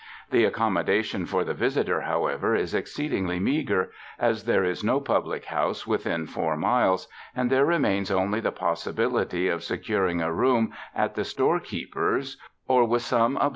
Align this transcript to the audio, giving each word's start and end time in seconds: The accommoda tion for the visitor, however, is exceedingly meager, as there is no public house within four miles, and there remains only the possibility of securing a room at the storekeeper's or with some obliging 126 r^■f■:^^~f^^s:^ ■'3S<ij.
The 0.31 0.49
accommoda 0.49 1.03
tion 1.03 1.27
for 1.27 1.43
the 1.43 1.53
visitor, 1.53 2.01
however, 2.01 2.55
is 2.55 2.73
exceedingly 2.73 3.39
meager, 3.39 3.91
as 4.17 4.45
there 4.45 4.63
is 4.63 4.83
no 4.83 4.99
public 4.99 5.45
house 5.45 5.85
within 5.85 6.25
four 6.25 6.57
miles, 6.57 7.07
and 7.35 7.51
there 7.51 7.65
remains 7.65 8.09
only 8.09 8.39
the 8.39 8.51
possibility 8.51 9.47
of 9.47 9.63
securing 9.63 10.19
a 10.19 10.33
room 10.33 10.73
at 10.95 11.13
the 11.13 11.23
storekeeper's 11.23 12.37
or 12.67 12.83
with 12.85 13.03
some 13.03 13.33
obliging 13.35 13.35
126 13.35 13.37
r^■f■:^^~f^^s:^ 13.37 13.37
■'3S<ij. 13.37 13.49